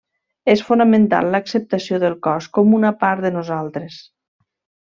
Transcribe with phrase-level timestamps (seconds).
[0.53, 4.01] És fonamental l'acceptació del cos com una part de nosaltres.